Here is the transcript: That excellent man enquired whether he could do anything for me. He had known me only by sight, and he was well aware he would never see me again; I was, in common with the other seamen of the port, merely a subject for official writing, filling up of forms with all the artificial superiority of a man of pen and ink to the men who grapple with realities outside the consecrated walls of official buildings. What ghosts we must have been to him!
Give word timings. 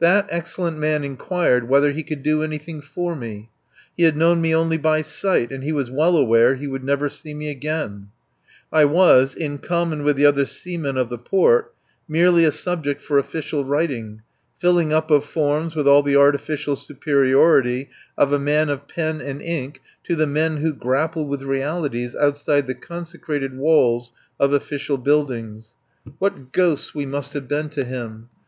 That 0.00 0.26
excellent 0.28 0.76
man 0.78 1.04
enquired 1.04 1.68
whether 1.68 1.92
he 1.92 2.02
could 2.02 2.24
do 2.24 2.42
anything 2.42 2.80
for 2.80 3.14
me. 3.14 3.48
He 3.96 4.02
had 4.02 4.16
known 4.16 4.40
me 4.40 4.52
only 4.52 4.76
by 4.76 5.02
sight, 5.02 5.52
and 5.52 5.62
he 5.62 5.70
was 5.70 5.88
well 5.88 6.16
aware 6.16 6.56
he 6.56 6.66
would 6.66 6.82
never 6.82 7.08
see 7.08 7.32
me 7.32 7.48
again; 7.48 8.08
I 8.72 8.86
was, 8.86 9.36
in 9.36 9.58
common 9.58 10.02
with 10.02 10.16
the 10.16 10.26
other 10.26 10.46
seamen 10.46 10.96
of 10.96 11.10
the 11.10 11.16
port, 11.16 11.72
merely 12.08 12.42
a 12.44 12.50
subject 12.50 13.00
for 13.00 13.18
official 13.18 13.64
writing, 13.64 14.22
filling 14.58 14.92
up 14.92 15.12
of 15.12 15.24
forms 15.24 15.76
with 15.76 15.86
all 15.86 16.02
the 16.02 16.16
artificial 16.16 16.74
superiority 16.74 17.88
of 18.16 18.32
a 18.32 18.38
man 18.40 18.70
of 18.70 18.88
pen 18.88 19.20
and 19.20 19.40
ink 19.40 19.80
to 20.08 20.16
the 20.16 20.26
men 20.26 20.56
who 20.56 20.72
grapple 20.74 21.24
with 21.28 21.42
realities 21.42 22.16
outside 22.16 22.66
the 22.66 22.74
consecrated 22.74 23.56
walls 23.56 24.12
of 24.40 24.52
official 24.52 24.98
buildings. 24.98 25.76
What 26.18 26.50
ghosts 26.50 26.96
we 26.96 27.06
must 27.06 27.32
have 27.34 27.46
been 27.46 27.68
to 27.68 27.84
him! 27.84 28.28